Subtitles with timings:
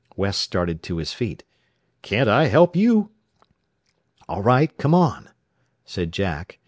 [0.15, 1.43] West started to his feet.
[2.01, 3.11] "Can't I help you?"
[4.27, 4.75] "All right.
[4.79, 5.29] Come on,"
[5.85, 6.57] said Jack.